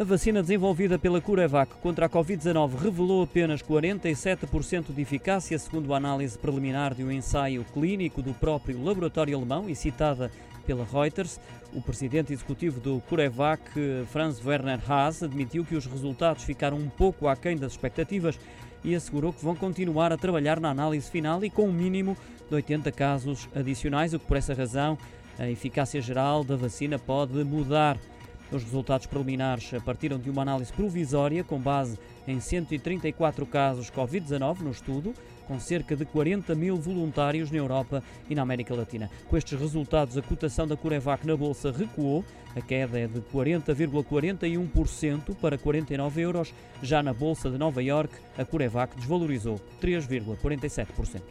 A 0.00 0.02
vacina 0.02 0.40
desenvolvida 0.40 0.98
pela 0.98 1.20
CureVac 1.20 1.74
contra 1.82 2.06
a 2.06 2.08
Covid-19 2.08 2.74
revelou 2.74 3.22
apenas 3.22 3.60
47% 3.62 4.94
de 4.94 5.02
eficácia, 5.02 5.58
segundo 5.58 5.92
a 5.92 5.98
análise 5.98 6.38
preliminar 6.38 6.94
de 6.94 7.04
um 7.04 7.12
ensaio 7.12 7.66
clínico 7.74 8.22
do 8.22 8.32
próprio 8.32 8.82
laboratório 8.82 9.36
alemão 9.36 9.68
e 9.68 9.76
citada 9.76 10.32
pela 10.64 10.86
Reuters. 10.90 11.38
O 11.74 11.82
presidente 11.82 12.32
executivo 12.32 12.80
do 12.80 13.02
CureVac, 13.10 13.62
Franz 14.10 14.42
Werner 14.42 14.80
Haas, 14.90 15.22
admitiu 15.22 15.66
que 15.66 15.76
os 15.76 15.84
resultados 15.84 16.44
ficaram 16.44 16.78
um 16.78 16.88
pouco 16.88 17.28
aquém 17.28 17.58
das 17.58 17.72
expectativas 17.72 18.40
e 18.82 18.94
assegurou 18.94 19.34
que 19.34 19.44
vão 19.44 19.54
continuar 19.54 20.14
a 20.14 20.16
trabalhar 20.16 20.58
na 20.60 20.70
análise 20.70 21.10
final 21.10 21.44
e 21.44 21.50
com 21.50 21.68
um 21.68 21.72
mínimo 21.72 22.16
de 22.48 22.54
80 22.54 22.90
casos 22.90 23.50
adicionais, 23.54 24.14
o 24.14 24.18
que 24.18 24.24
por 24.24 24.38
essa 24.38 24.54
razão 24.54 24.96
a 25.38 25.46
eficácia 25.46 26.00
geral 26.00 26.42
da 26.42 26.56
vacina 26.56 26.98
pode 26.98 27.44
mudar. 27.44 27.98
Os 28.52 28.64
resultados 28.64 29.06
preliminares 29.06 29.70
partiram 29.84 30.18
de 30.18 30.28
uma 30.28 30.42
análise 30.42 30.72
provisória 30.72 31.44
com 31.44 31.56
base 31.58 31.96
em 32.26 32.40
134 32.40 33.46
casos 33.46 33.88
Covid-19 33.90 34.60
no 34.60 34.70
estudo, 34.70 35.14
com 35.46 35.60
cerca 35.60 35.96
de 35.96 36.04
40 36.04 36.54
mil 36.54 36.76
voluntários 36.76 37.50
na 37.50 37.56
Europa 37.58 38.02
e 38.28 38.34
na 38.34 38.42
América 38.42 38.74
Latina. 38.74 39.10
Com 39.28 39.36
estes 39.36 39.58
resultados, 39.58 40.16
a 40.16 40.22
cotação 40.22 40.66
da 40.66 40.76
Curevac 40.76 41.26
na 41.26 41.36
Bolsa 41.36 41.72
recuou. 41.72 42.24
A 42.54 42.60
queda 42.60 42.98
é 42.98 43.06
de 43.06 43.20
40,41% 43.20 45.36
para 45.36 45.56
49 45.56 46.20
euros. 46.20 46.52
Já 46.82 47.02
na 47.02 47.12
Bolsa 47.12 47.48
de 47.48 47.56
Nova 47.56 47.82
York, 47.82 48.12
a 48.36 48.44
Curevac 48.44 48.96
desvalorizou 48.96 49.60
3,47%. 49.80 51.22